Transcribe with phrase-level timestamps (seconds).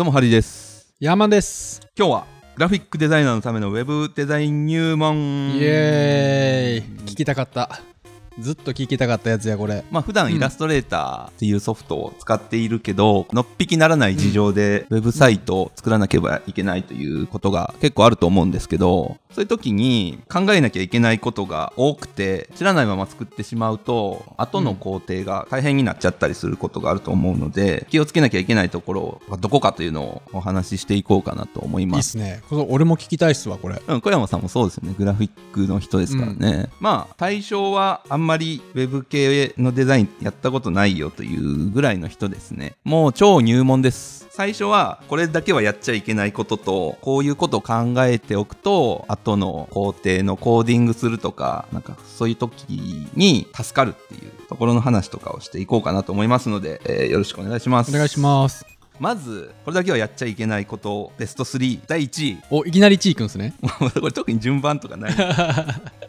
[0.00, 0.94] どうもハリーです。
[0.98, 1.82] 山です。
[1.94, 5.50] 今日はグラフィックデザイナーのためのウェブデザイン入門。
[5.50, 7.04] イエーイ。
[7.04, 7.82] 聞きたかった
[8.38, 32.10] ずっと聞きたかったやつやこれまあ普段イラストレーターっていうソフトを使っているけど、のっぴきならない事情でウェブサイトを作らなければいけないということが結構あると思うんですけど、そういう時に考えなきゃいけないことが多くて、知らないまま作ってしまうと、後の工程が大変になっちゃったりすることがあると思うので、気をつけなきゃいけないところがどこかというのをお話ししていこうかなと思いいいっます。
[32.10, 34.94] すねこれ俺も聞きたいっすわこれうん、小山さんもそうですよね。
[34.98, 36.68] グラフィックの人ですからね。
[36.80, 42.74] まあ、対象はあんまりウェブ系のデザインやったことないよというぐらいの人ですね。
[42.84, 44.26] もう超入門です。
[44.30, 52.64] 最初はこれだけはやっちゃいけないことと、こういうことを考えておくと、後の工程のコーディングするとか、なんかそういう時
[53.14, 57.90] に助かるっていうところの話とかをしていこうかなと思いますので、えーよろしくお願いします。
[57.90, 58.64] お願いします
[59.00, 62.38] まず、これだけはやっちゃいけないこと、ベスト3、第1位。
[62.50, 65.14] おいきなり1位くんすね これ特に順番とかない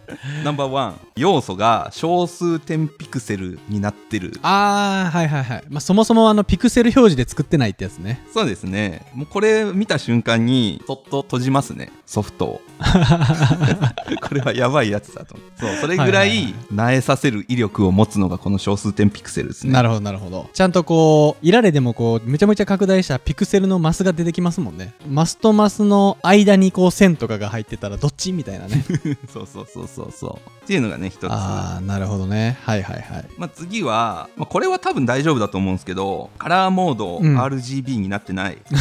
[0.44, 4.34] ナンバーワン要素が小数点ピクセルになってる。
[4.42, 8.26] あーはいはいはい、まあ、そもそもあのピクセル表示で作ってないってやつね。
[8.34, 9.06] そうですね。
[9.14, 11.92] もうこれ見た瞬間にそっと閉じますね。
[12.06, 12.62] ソフトを。
[14.22, 19.74] これはやばいやつだとそうそれぐらいなえさせる威力を持つのがこの小数点ピクセルですね。
[19.74, 20.50] なるほどなるほど。
[20.54, 24.94] ちゃんとこういられでもこうめちゃめちゃ拡大したピクセルのマスが出てきますもんね。
[25.08, 28.84] マスとマスの間にこう線とかが入ってたらどっちみたいなね。
[29.32, 31.28] そうそうそうそうそうっていうのがね一つ。
[31.30, 32.58] ああなるほどね。
[32.64, 33.26] はいはいはい。
[33.38, 37.38] まあ、次は、まあ、これは多分大丈夫だと思うんですけどカラーモードうん。
[37.40, 38.58] RGB になってない、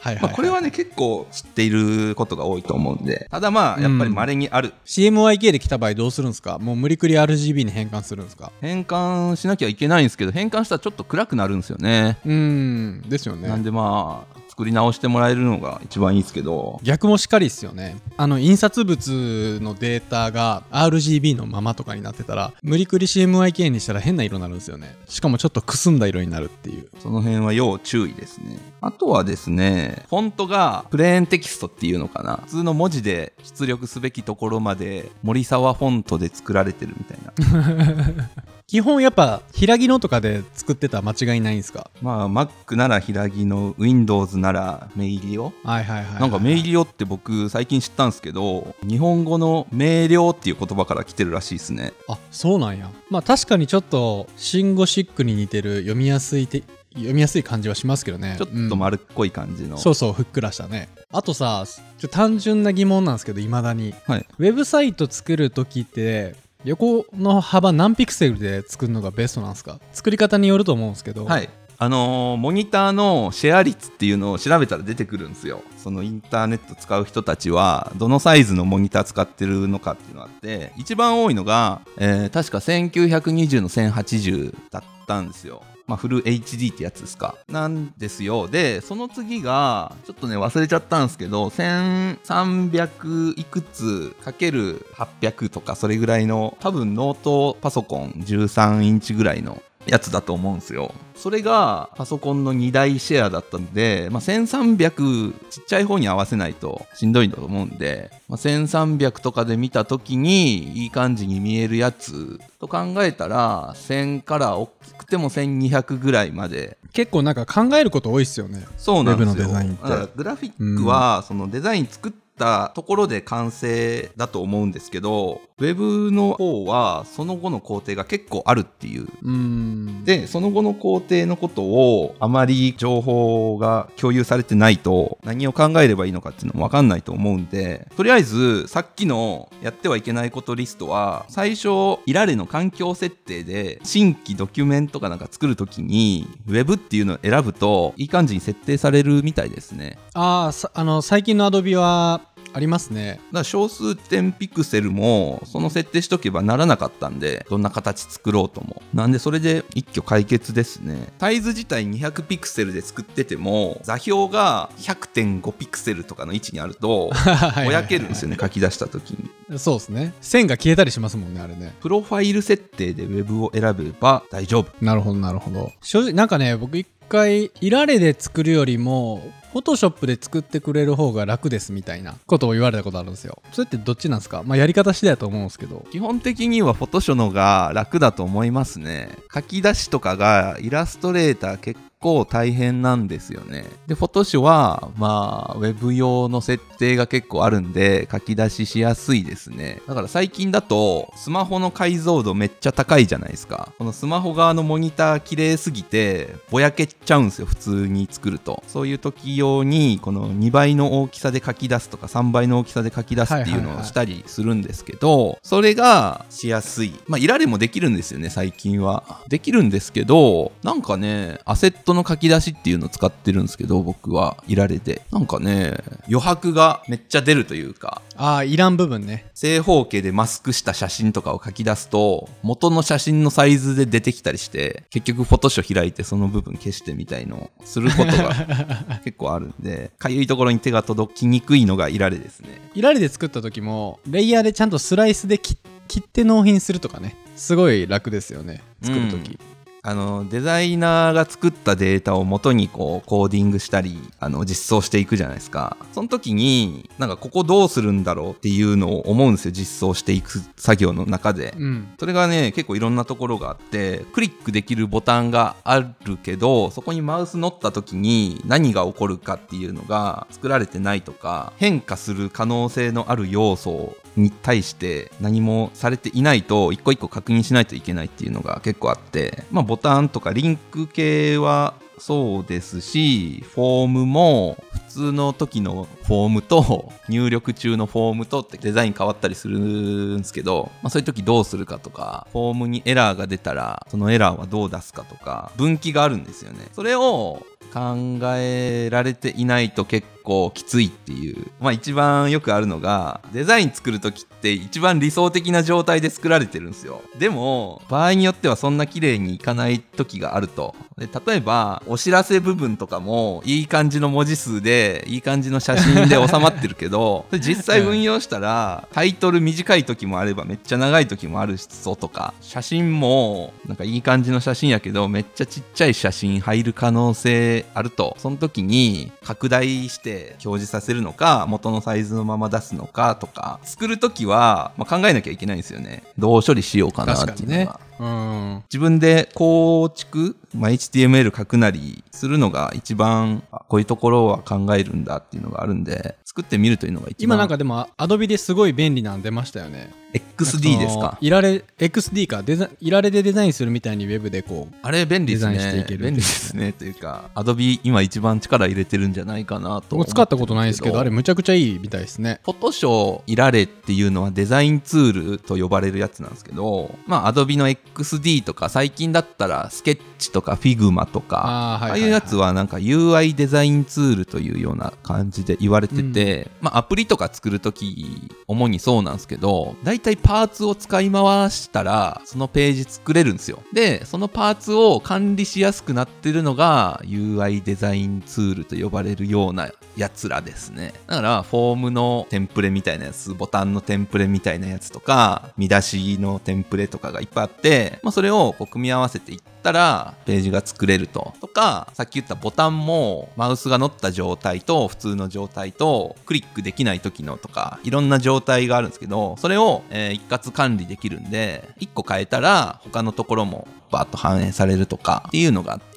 [0.00, 3.28] はいはい、まあ、これはね結構知っていることが多いと思うんで。
[3.30, 6.58] ただまあやっぱり稀にある、CMYK で来た場合どうするんですか？
[6.58, 8.50] もう無理くり RGB に変換するんですか？
[8.60, 12.18] 変換しなきゃいけないんですけど変換したらちょっと暗くなるんですよね。
[12.26, 13.02] うーん。
[13.08, 13.48] ですよね。
[13.48, 16.78] なんでまあ作り直してもらえるのが一番いいですけど。
[16.82, 17.96] 逆もしかりっすよね。
[18.18, 24.94] あの印刷物のデータが RGB のままとかになってたら無理くり CMYK にしたら変な色になるんですよね。
[25.08, 26.86] しかもちょっとくすんだ色になるっていう。
[26.98, 28.58] その辺は要注意ですね。
[28.82, 32.40] あとはですねフォントがプレーンテキストっていうのかな。
[32.44, 38.28] 普通の文字で出力すべきところまで森沢フォントで作られてるみたいな
[38.72, 41.90] 基本やっぱ平木のとかで作ってたら間違いないんですか？
[42.00, 45.52] まあ Mac なら平木の Windows ならメイリオ。
[45.62, 51.92] はいはいはい、はい、なんかメイリオって僕最近知ったんですけど日本語の明瞭っていう言葉から来てるらしいですね。
[52.08, 52.90] あそうなんや。
[53.10, 56.62] まあ確かにちょっとシンゴシックに似てる読みやすいて
[56.94, 58.36] 読みやすい感じはしますけどね。
[58.38, 60.88] ちょっうんと丸っこい感じの、そうそうふっくらしたね。
[61.12, 61.66] あとさ
[61.98, 63.94] ちょ単純な疑問なんですけどいまだに。
[64.06, 64.26] はい。
[64.38, 69.80] ウェブサイト作るときって横の幅何ピクセルで作るのがベストなんですか？
[69.92, 71.24] 作り方によると思うんですけど。
[71.24, 71.48] はい。
[71.78, 75.62] あのーモニターのシェア率っていうのを調べたら出てくるんですよ。
[75.78, 85.62] そのインターネット使う人たちはどのサイズのモニター使ってるのかっていうのがあって一番多いのが、えー確か1920の1080だったんですよ。
[85.92, 87.36] まあ、フル HD ってやつですか？
[87.48, 88.48] なんですよ。
[88.48, 100.94] で、その次が、ちょっとね、忘れちゃったんですけど、1300いくつかける800とか、それぐらいの、多分ノートパソコン13インチぐらいのやつだと思うんですよ。
[101.16, 116.78] それがパソコンの2大シェアだったんで、まあ、1300ちっちゃい方に合わせないとしんどいんだと思うんで、まあ、1300とかで見た時にいい感じに見えるやつと考えたら1000から大きくても1200ぐらいまで。
[116.92, 118.66] 結構なんか考えること多いっすよね。
[118.76, 119.32] そうなんですよ。
[119.32, 119.82] ウェブのデザインって。
[119.82, 141.68] だからグラフィックはそのデザイン作ったところで完成だと思うんですけどウェブの方はその後の工程が結構あるっていううで、その後の工程のことをあまり情報が共有されてないと何を考えればいいのかっていうのもわかんないと思うんで、とりあえずさっきのやってはいけないことリストは最初
[142.06, 149.98] いられの環境設定で新規ドキュメントかなんか作るときに Web っていうのを選ぶといい感じに設定されるみたいですね。
[150.14, 152.20] あーさあの最近の Adobe は
[152.54, 153.12] ありますね。
[153.12, 158.82] だから小数点ピクセルもその設定しとけばならなかったんでどんな形作ろうとも。
[158.92, 161.08] なんでそれで一挙解決ですね。
[161.18, 169.58] サイズ自体200ピクセルで作ってても座標が100.5ピクセルとかの位置にあると はいぼやけるんですよね書き出した時に。
[169.58, 170.12] そうですね。
[170.20, 171.74] 線が消えたりしますもんねあれね。
[171.80, 174.72] プロファイル設定で Web を選べば大丈夫。
[174.84, 175.72] なるほどなるほど。
[175.80, 179.22] 正直なんかね僕一回いられで作るよりも
[179.52, 183.42] フォトショップで作ってくれる方が楽ですみたいなことを言われたことあるんですよ。
[183.52, 184.42] それってどっちなんですか？
[184.46, 185.84] まあやり方次第だと思うんですけど。
[185.92, 189.10] 基本的にはフォトショのが楽だと思いますね。
[189.32, 193.64] 書き出しとかがイラストレーター結構大変なんですよね。
[193.86, 199.80] で、フォトショは、まあ、ウェブ用の設定が結構あるんで、書き出ししやすいですね。
[199.86, 203.72] だから最近だと、スマホの解像度めっちゃ高いじゃないですか。
[203.78, 208.62] このスマホ側のモニター綺麗すぎて、ぼやけちゃうんですよ、普通に作ると。
[208.66, 216.92] そういう時用に、この2倍の大きさで書き出すとか、3倍の大きさで書き出すっていうのをしたりするんですけど、それがしやすい。
[217.06, 219.20] まあ、いられもできるんですよね、最近は。
[219.28, 225.02] できるんですけど、なんかね、アセットの書き出しっていうのを使ってるんですけど、僕はいられで。
[225.10, 242.48] なんかね、余白がめっちゃ出るというか、ああいらん部分ね正方形でマスクした写真とかを書き出すと、元の写真のサイズで出てきたりして、結局フォトショー開いてその部分消してみたいのをすることが 結構あるんで、かゆいところに手が届きにくいのがいられですね。
[242.74, 245.56] いられで作った時もレイヤーでちゃんとスライスで切
[245.88, 249.38] 切って納品するとかねすごい楽ですよね作る時、
[249.84, 255.76] あのデザイナーが作ったデータを元にこうコーディングしたりあの実装していくじゃないですか。
[255.92, 259.50] その時になんかここどうするんだろうっていうのを思うんですよ。
[259.50, 261.88] 実装していく作業の中で、うん。
[261.98, 296.66] それがね結構いろんなところがあってクリックできるボタンがあるけどそこにマウス乗った時に何が起こるかっていうのが作られてないとか変化する可能性のある要素に対して何もされていないと一個一個確認しないといけないっていうのが結構あってまあボタンとかリンク系はそうですし、フォームも普通の時のフォームと入力中のフォームとってデザイン変わったりするんですけど、まあ、そういう時どうするかとか、フォームにエラーが出たらそのエラーはどう出すかとか、分岐があるんですよね。
[296.72, 301.46] それを考えられていないと結構きついっていう。
[301.60, 307.02] まあ一番よくあるのが、デザイン作る時って一番理想的な状態で作られてるんですよ。
[307.18, 310.74] でも、場合によってはそんな綺麗にいかない時があると。
[310.98, 328.16] で例えば、お知らせ部分とかもいい感じの文字数で、いい感じの写真で収まってるけど、 実際運用したら、タイトル短い時もあればめっちゃ長い時もあるぞとか、写真もなんかいい感じの写真やけど、めっちゃちっちゃい写真入る可能性あると。
[328.18, 336.02] その時に拡大して表示させるのか、元のサイズのまま出すのかとか、作る時は、まあ、考えなきゃいけないんですよね。
[336.18, 337.80] どう処理しようかなっていうのが。
[338.00, 351.18] うん自分で構築、まあ、HTML 書くなりするのが一番あこういうところは考えるんだっていうのがあるんで作ってみるというのが一番今なんかでもアドビですごい便利なん出ましたよね XD ですか？
[351.20, 355.58] いられ XD かデザいられでデザインするみたいにウェブでこうあれ便利ですね。
[355.58, 362.40] していける便利ですねというか Adobe 今一番力入れてるんじゃないかなと僕使ったことないですけどあれフむちゃくちゃいいみたいですね。
[362.44, 383.62] ォトショーいられっていうのはデザインツールと呼ばれるやつなんですけどまあ Adobe の XD とか最近だったらスケッチとか Figma とかあああいうやつはなんか UI デザインツールというような感じで言われてて、まあアプリとか作るとき主にそうなんですけど、大体パーツを使い回したらそのページ作れるんですよ。
[383.72, 390.94] で、そのパーツを管理しやすくなってるのが UI デザインツールと呼ばれるようなやつらですね。
[391.06, 401.34] だからフォームのテンプレみたいなやつ、ボタンのテンプレみたいなやつとか、見出しのテンプレとかがいっぱいあって、まあそれをこう組み合わせていったらページが作れると。
[401.40, 415.91] とか、さっき言ったボタンもマウスが乗った状態と普通の状態とクリックできない時のとか、いろんな状態があるんですけど、それを、えー一括管理できるんで、1個変えたら他のところもバーッと反映されるとかっていうのがあって、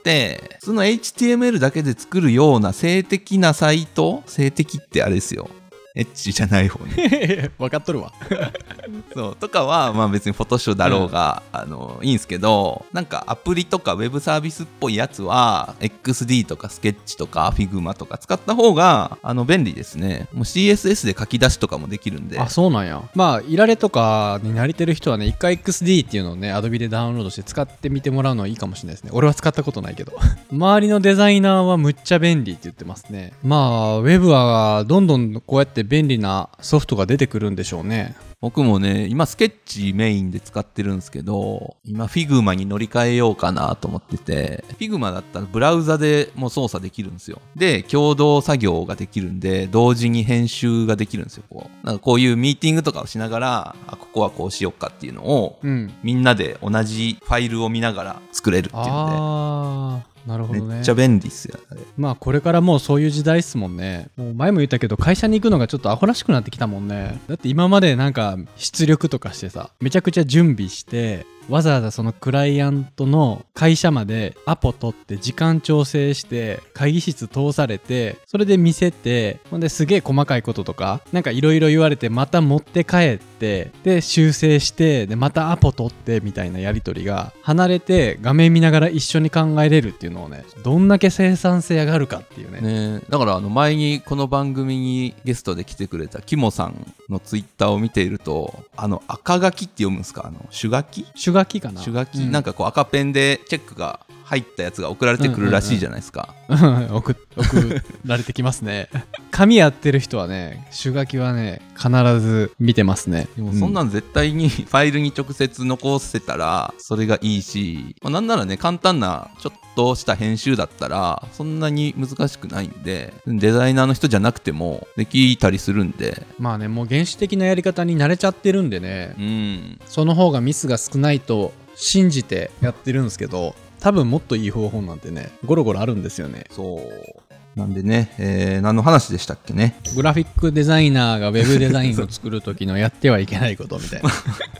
[0.59, 5.49] 普通の HTML だけで作るような性的なサイト、性的ってあれですよ。
[5.95, 7.51] エッチじゃない方ね。
[7.57, 8.11] 分かっとるわ。
[9.13, 9.35] そう。
[9.35, 20.27] とかは、まあ別にフォトショーだろうが、あの、いいんですけど、なんかアプリとかウェブサービスっぽいやつは、XD とかスケッチとか Figma とか使った方が、あの、便利ですね。
[20.33, 22.39] もう CSS で書き出しとかもできるんで。
[22.39, 23.01] あそうなんや。
[23.15, 29.11] まあいられとかに慣れてる人はね一回 XD っていうのをねアドビでダウンロードして使ってみてもらうのはいいかもしれないですね。
[29.13, 30.13] 俺は使ったことないけど。
[30.51, 33.33] 周りのデザイナーはむっちゃ便利って言ってますね。
[33.43, 47.41] まあウェブはどんどんこうやって便利なソフトが出てくるんでしょうね僕もね、今スケッチメインで使ってるんですけど、今 Figma に乗り換えようかなと思ってて、Figma だったらブラウザでもう操作できるんですよ。
[47.55, 51.43] で、共同作業ができるんで、同時に編集ができるんですよ。
[51.49, 60.75] こうなんかこういうミーティングとかをしながら、あ、ここはこうしよっかっていうのを、うんみんなで同じファイルを見ながら作れるっていうのああなるほで、どね。
[60.75, 61.59] めっちゃ便利っすよ。
[61.69, 61.81] あれ。
[61.97, 64.09] まあこれからもうそういう時代っすもんね。
[64.17, 67.19] もう前も言ったけど会社に行くのがちょっとアホらしくなってきたもんね。
[67.27, 92.61] だって今までなんか出力とかしてさめちゃくちゃ準備してわざわざそのクライアントの会社までアポ取って時間調整して会議室通されてそれで見せてほんですげえ細かいこととかなんかいろいろ言われてまた持って帰ってで修正してでまたアポ取ってみたいなやり取りが離れて画面見ながら一緒に考えれるっていうのをねどんだけ生産性上がるかっていうね。
[92.61, 100.25] ねだからあの前にこの番組にゲストで来てくれたキモさんのツイッターを見ているとあの赤書きって読むんですか？
[100.27, 101.03] あの手書き？
[101.13, 101.81] 手書きかな。
[101.81, 102.31] 手書き、うん。
[102.31, 106.33] なんかこう赤ペンでチェックが入ったやつが送られてくるらしいじゃないですか、
[106.91, 108.89] 送送られてきますね。
[109.29, 111.89] 紙やってる人はね手書きはね必
[112.19, 113.27] ず見てますね。
[113.35, 126.25] でもそんなん絶対に ファイルに直接残せたらそれがいいし、まあ、なんならね簡単なちょっとした編集だったらそんなに難しくないんでデザイナーの人じゃなくてもできたりするんで。
[126.39, 129.13] まあねもう原始的なやり方に慣れちゃってるんでね。
[129.19, 129.79] うん。
[129.85, 133.55] その方がミスが少ないと信じてやってるんですけど
[133.85, 136.45] 多分もっといい方法なんてねゴロゴロあるんですよね。
[136.49, 137.59] そう。
[137.59, 139.75] なんでね、えー何の話でしたっけね？
[139.95, 144.09] グラフィックデザイナーがウェブデザインを作る時のやってはいけないことみたいな。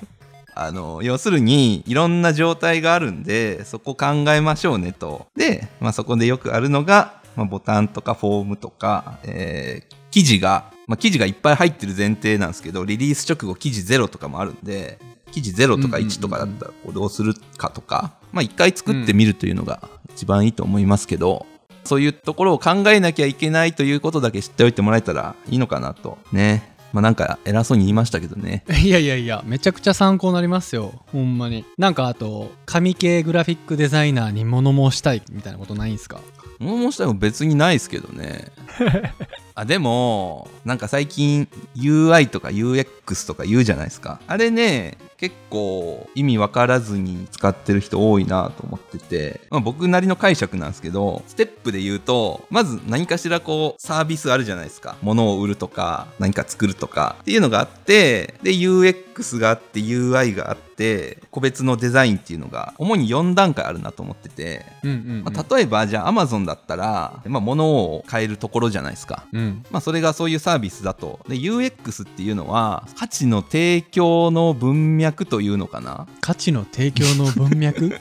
[0.54, 5.26] あの要するにいろんな状態があるんでそこ考えましょうねと。
[5.36, 14.98] で、まあ、そこでよくあるのが、まあ、ボタンとかフォームとか、えー記事が、まあ、記事がいっぱい入ってる前提なんですけどリリース直後記事ゼロとかもあるんで
[15.32, 21.46] 記事ゼロとか1とかだったらどうするかとか、まあ、一回作ってみるというのが一番いいと思いますけど、
[21.84, 26.74] そういうところを考えなきゃいけないということだけ知っておいてもらえたらいいのかなとね。
[26.94, 28.64] まあなんか偉そうに言いましたけどね。
[28.82, 31.66] いやいやいやめちゃくちゃ参考になりますよほんまに。
[31.78, 36.22] なんかあと紙系グラフィックデザイナーに物申したいみたいなことないんすか？
[36.60, 38.46] もうしたら別にないですけどね
[39.56, 41.48] あでもなんか最近
[41.78, 44.20] UI とか UX とか言うじゃないですか。
[44.28, 54.98] あれね結構意味わからずに使ってる人多いなと思ってて、まあ、僕なりの解釈なんですけどステップで言うとまず何かしらこうサービスあるじゃないですか。
[55.02, 69.26] 物を売るとか何か作るとかっていうのがあってで UX があって UI があって個別のデザインっていうのが主に4段階あるなと思っててうんうん、うんまあ、例えばじゃあ Amazon だったら、まあ、物を買えるところじゃないですか。
[69.34, 71.20] うんまあ、それがそういうサービスだと。
[71.28, 76.08] で、UX っていうのは、価値の提供の文脈というのかな。
[76.22, 77.98] 価値の提供の文脈？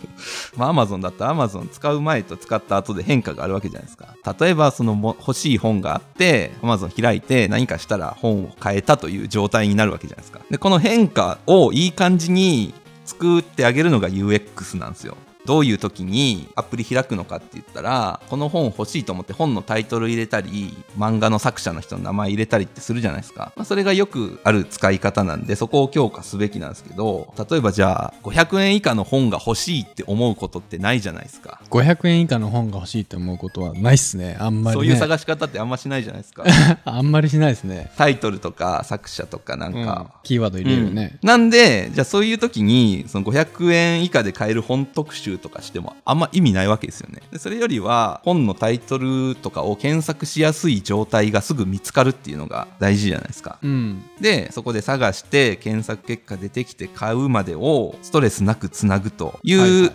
[0.56, 4.14] まあ、Amazon だったら Amazon 使う前と使った後で変化があるわけじゃないですか。
[4.38, 10.40] 例えば、そのも欲しい本があって、Amazon 開いて何かしたら本を変えたという状態になるわけじゃないですか。
[10.56, 12.72] で、この変化をいい感じに
[13.04, 15.18] 作ってあげるのが UX なんですよ。
[15.46, 31.60] どういう時にアプリ開くのかって言ったらこの本欲しいと思って本のタイトル入れたり漫画の作者の人の名前入れたりってするじゃないですか、まあ、それがよくある使い方なんでそこを強化すべきなんですけど例えばじゃあ500円以下の本が欲しいって思うことってないじゃないですか。
[31.70, 34.36] 500円以下の本が欲しいって思うことはないっすね。
[34.38, 36.44] あんまり、ね、そういう探し方ってあんましないじゃないですか。
[36.84, 37.90] あんまりしないですね。
[37.96, 41.28] タイトルとか作者とかなんうんか、キーワード入れるね、うん。
[41.28, 47.22] なんでじゃあそういう時にその500円以下で買える本特集とかしてもあんま意味ないわけですよね。
[47.30, 53.58] でそれよりは本のタイトルとかを検索しやすい状態がすぐ見つかるっていうのが大事じゃないですか。
[53.62, 54.02] うん。
[54.20, 59.92] でそこで探して検索結果出てきて買うまでをストレスなくつなぐという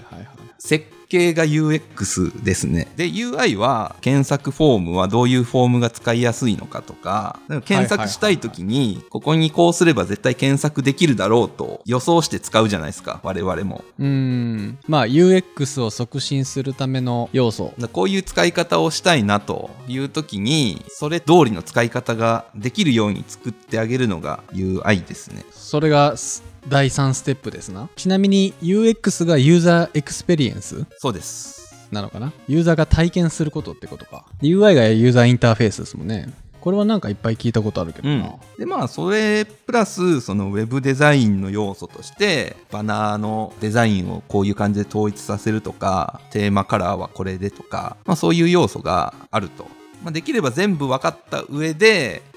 [0.64, 2.88] 設計が UX ですね。
[2.96, 13.84] で、UI は検索フォームはどういうフォームが使いやすいのかとか、検索したい時に、ここにこうすれば絶対検索できるだろうと予想して使うじゃないですか、我々も。
[13.98, 25.44] うーんまあ UX を促進するための要素こういう使い方をしたいなという時に、それ通りの使い方ができるように作ってあげるのが UI ですね。
[25.52, 27.90] それがす第3ステップですな。
[27.96, 30.86] ちなみに UX がユーザーエクスペリエンス？
[30.98, 31.90] そうです。
[31.92, 32.32] なのかな？
[32.48, 34.26] ユーザーが体験することってことか。
[34.42, 36.32] UI がユーザーインターフェースですもんね。
[36.62, 49.66] これはなんかいっぱい聞いたことあるけどな、うん、でまあそれプラスそのウェブデザインの要素としてバナーのデザインをこういう感じで統一させるとかテーマカラーはこれでとか、まあ、そういう要素があると、
[50.04, 52.31] まあ、できれば全部分かった上で作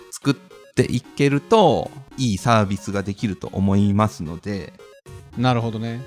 [0.83, 4.73] っていけるといいサービスができると思いますので。
[5.39, 6.03] なるほどね。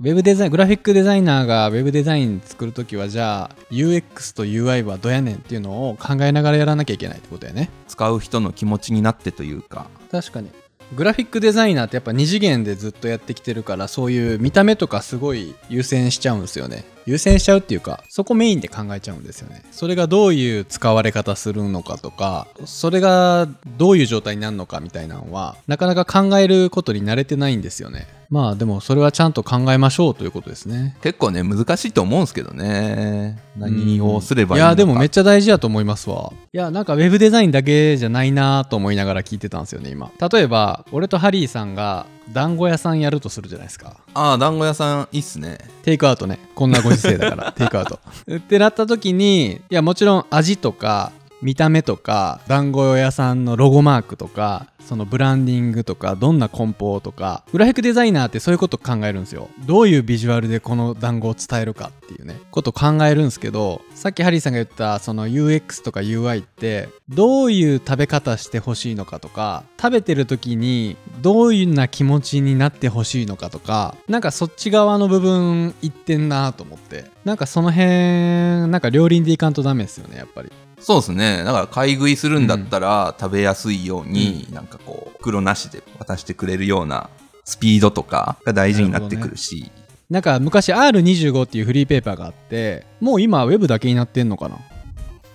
[0.00, 7.70] ウェブデザイングラフィックデザイナーがウェブデザイン作るときはじゃあ UX と UI はどやねんっていうのを考えながらやらなきゃいけないってことやね。
[7.88, 9.88] 使う人の気持ちになってというか。
[10.10, 10.50] 確かに。
[10.94, 19.62] グラフィックデザイナーってやっぱ二次元でずっとやってきてるからそういう見た目とかすごい優先しちゃうんですよね優先しちゃうっていうかそこメインで考えちゃうんですよね。
[19.70, 23.48] それがどういう使われ方するのかとかそれが
[23.78, 28.08] どういう状態になるのかみたいなのはなかなか考えることに慣れてないんですよね。
[28.28, 30.96] まあでもそれはちゃんと考えましょうということですね。
[31.00, 33.38] 結構ね難しいと思うんですけどね。
[33.56, 34.70] 何をすればいいのか。
[34.70, 36.32] いやでもめっちゃ大事だと思いますわ。
[36.52, 40.10] いやなんかウェブデザインだけじゃないなと思いながら聞いてたんですよね今。
[40.32, 43.96] 例えば俺とハリーさんが団子屋さんやるとするじゃないですか。
[44.14, 45.58] ああ団子屋さんいいっすね。
[45.82, 46.38] テイクアウトね。
[46.54, 47.52] こんなご時世だから。
[47.56, 48.00] テイクアウト。
[48.34, 51.12] ってなった時にいやもちろん味とか
[51.46, 59.48] 見た目とか団子屋さんのロゴマークとかそのブランディングとかどんな梱包とかグラフィックデザイナーってそういうこと考えるんですよ。
[59.64, 80.50] どういうビジュアルでこの団子を伝えるかっていうねこと考えるんですけどさっきハリーさんが言ったその UX とか UI ってどういう食べ方してほしいのかとか食べてる時にどういうな気持ちになってほしいのかとかなんかそっち側の部分いってんなと思ってなんかその辺なんか両輪でいかんとダメですよねやっぱり。
[80.86, 81.42] そうですね。
[81.42, 87.10] だから買い食いするんだったら、食べやすいように、なんかこう袋なしで渡してくれるような
[87.44, 89.72] スピードとかが大事になってくるし。
[90.08, 94.58] なんか昔 R25 っていうフリーペーパーがあってもう今ウェブだけになってんのかな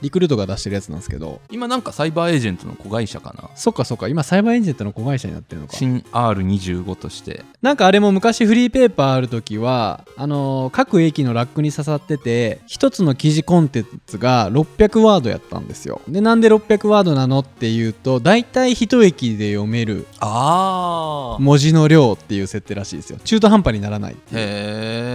[0.01, 3.50] リクルートが出してるやつなんですけど今なんかサイバーエージェントの子会社かな？
[3.55, 4.08] そっかそっか。
[4.08, 5.75] 今サイバーエージェントの子会社になってるのか。
[5.75, 7.43] 新 R25 として。
[7.62, 16.01] なんかあれも昔フリーペーパーある時はあのー各駅のラックに刺さってて一つの記事コンテンツが600ワードやったんですよ。
[16.08, 23.20] でなんで600ワードなのっていうと大体一駅で読めるあ文字の量っていう設定らしいですよ。
[23.24, 24.39] 中途半端にならないっていう。
[24.39, 25.11] へえ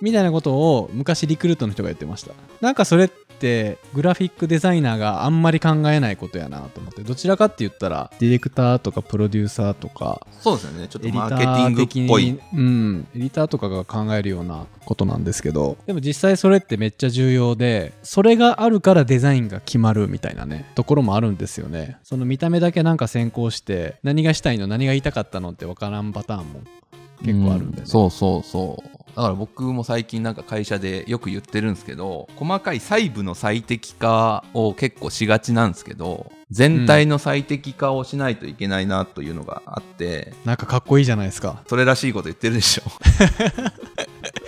[0.00, 2.32] みたいなことを昔リクルートの人が言ってました。
[2.60, 7.02] なんかそれってグラフィックデザイナーがあんまり考えないことやなと思って。
[7.02, 10.88] どちらかって言ったらディレクターとかプロデューサーとかそうですよね。
[10.88, 12.24] ちょっとマーケティングっぽい。
[12.24, 15.76] にうんエディターとかが考えるようなことなんですけど。
[15.86, 21.96] でも実際それってめっちゃ重要でそれがあるからデザインが決まるみたいなねところもあるんですよね。
[22.04, 26.60] その見た目だけなんか先行して何がしたいの何が言いたかったのってわからんパターンも
[27.24, 27.82] 結構あるんで、ね。
[27.84, 28.92] うそうそうそう。
[29.14, 41.62] だから僕も最近なんか会社でよく言ってるんですけど細かい細部の最適化を結構しがちなんですけど全体の最適化をしないといけないなというのがあって、なんかかっこいいじゃないですか。
[41.66, 42.82] それらしいこと言ってるでしょ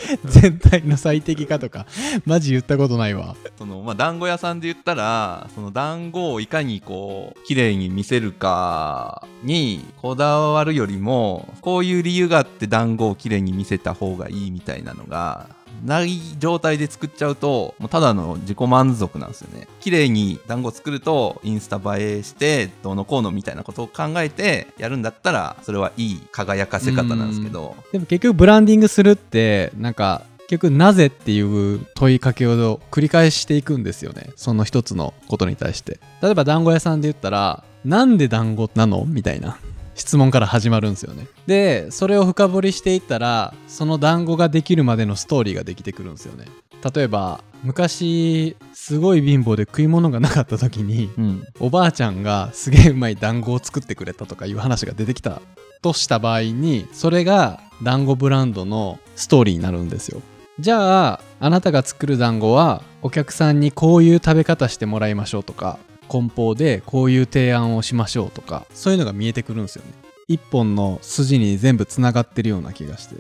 [0.25, 1.87] 全体の最適化とか
[2.27, 3.37] マジ言ったことないわ。
[3.59, 15.49] そのまあ団子屋さんで言ったらその団子をいかにこう綺麗に見せるかにこだわるよりもこういう理由があって団子を綺麗に見せた方がいいみたいなのが
[15.85, 19.69] ない状態で作っちゃうともうただの自己満足なんですよね。
[19.81, 27.77] 綺麗に団子作るとインスタ映えしてどうのこうのみたいなことを考えてやるんだったらそれはいい輝かせ方なんですけど。
[27.93, 34.31] でも結局ブランディングするってなんか結局なぜっていう問いかけを繰り返していくんですよね。
[34.37, 36.01] その一つのことに対して。
[36.23, 39.59] 例えば団子屋さんで言ったらなんで団子なのみたいな。
[39.95, 41.27] 質問から始まるんですよね。
[41.47, 46.47] でそれを深掘りしていったらその団子ができるまでのストーリーができてくるんですよね。
[46.95, 51.45] 例えば昔すごい貧乏で食い物がなかった時にうん。
[51.61, 55.41] おばあちゃんがすげえうまい団子を作ってくれたとかいう話が出てきた
[55.81, 60.21] とした場合にそれが団子ブランドのストーリーになるんですよ。
[60.61, 65.79] じゃああなたが作る団子はお客さんにこういう食べ方してもらいましょうとか
[66.09, 68.67] 梱包でこういう提案をしましょうとか。
[68.73, 69.93] そういうのが見えてくるんですよね。
[70.29, 73.17] 一本の筋に全部つながってるような気がして。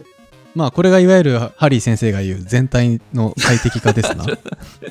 [0.54, 4.24] まあこれがいわゆるハリー先生が言う全体の最適化ですな。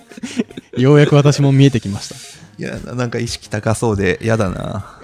[0.77, 2.15] ようやく私も見えてきました。
[2.57, 4.99] いやななんか意識高そうで嫌だな。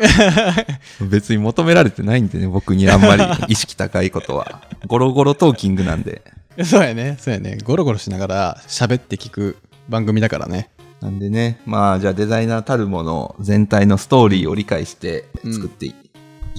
[1.02, 3.24] 別に求められてないんでね僕にあんまり。
[3.48, 4.62] 意識高いことは。
[4.88, 6.22] ゴロゴロトーキングなんで。
[6.66, 7.58] そうやね、そうやね。
[7.64, 10.70] ゴロゴロしながら喋って聞く番組だからね。
[11.02, 15.94] なんでねまあじゃあデザイナーたるもの全体のストーリーを理解して作ってい,、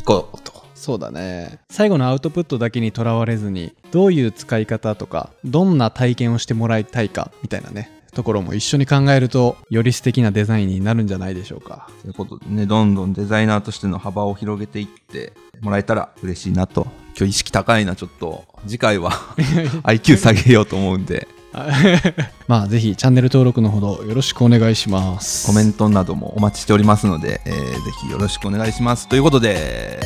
[0.04, 0.60] こうと。
[0.74, 1.58] そうだね。
[1.68, 11.90] 最後のアウトプットだけにとらわれずに、どういう使い方とか、どんな体験をしてもらいたいか、みたいなね、ところも一緒に考えると、より素敵なデザインになるんじゃないでしょうか。
[12.00, 16.86] ということでねどんどんデザイナーとしての幅を広げていってもらえたら嬉しいなと。
[17.14, 18.46] 今日意識高いなちょっと。
[18.66, 19.10] 次回は
[19.84, 21.28] IQ 下げようと思うんで
[22.46, 25.46] まあ、ぜひチャンネル登録のほどよろしくお願いします。
[25.46, 30.00] コメントなどもお待ちしておりますので、えーぜひよろしくお願いしますということで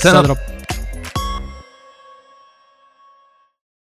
[0.00, 0.61] さよならら。